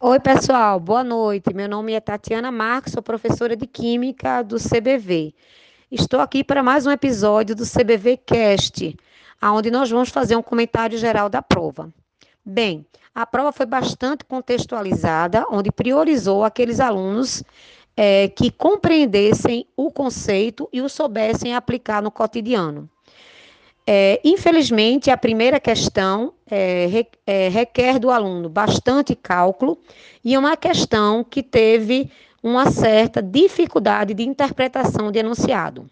[0.00, 1.52] Oi, pessoal, boa noite.
[1.52, 5.34] Meu nome é Tatiana Marques, sou professora de Química do CBV.
[5.90, 8.96] Estou aqui para mais um episódio do CBV Cast,
[9.42, 11.92] onde nós vamos fazer um comentário geral da prova.
[12.46, 17.42] Bem, a prova foi bastante contextualizada, onde priorizou aqueles alunos
[17.96, 22.88] é, que compreendessem o conceito e o soubessem aplicar no cotidiano.
[23.90, 29.78] É, infelizmente, a primeira questão é, é, requer do aluno bastante cálculo
[30.22, 32.10] e é uma questão que teve
[32.42, 35.88] uma certa dificuldade de interpretação de enunciado.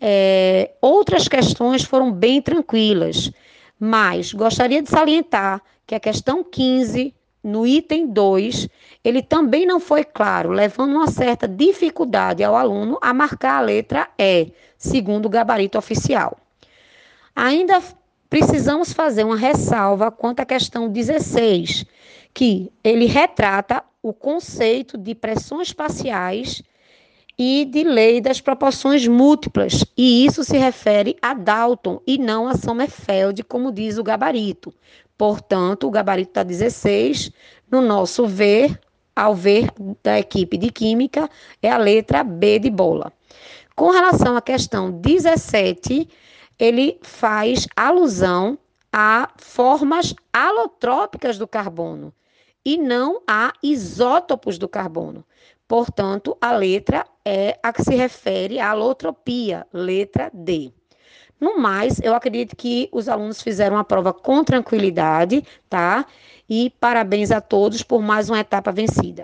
[0.00, 3.30] É, outras questões foram bem tranquilas,
[3.78, 8.68] mas gostaria de salientar que a questão 15, no item 2,
[9.04, 14.08] ele também não foi claro, levando uma certa dificuldade ao aluno a marcar a letra
[14.18, 16.36] E, segundo o gabarito oficial.
[17.38, 17.82] Ainda
[18.30, 21.84] precisamos fazer uma ressalva quanto à questão 16,
[22.32, 26.62] que ele retrata o conceito de pressões espaciais
[27.38, 32.56] e de lei das proporções múltiplas, e isso se refere a Dalton e não a
[32.56, 34.72] Sommerfeld, como diz o gabarito.
[35.18, 37.30] Portanto, o gabarito da 16,
[37.70, 38.80] no nosso ver,
[39.14, 39.70] ao ver
[40.02, 41.28] da equipe de química,
[41.62, 43.12] é a letra B de bola.
[43.74, 46.08] Com relação à questão 17,
[46.58, 48.58] ele faz alusão
[48.92, 52.12] a formas alotrópicas do carbono
[52.64, 55.24] e não a isótopos do carbono.
[55.68, 60.72] Portanto, a letra é a que se refere à alotropia, letra D.
[61.38, 66.06] No mais, eu acredito que os alunos fizeram a prova com tranquilidade, tá?
[66.48, 69.14] E parabéns a todos por mais uma etapa vencida.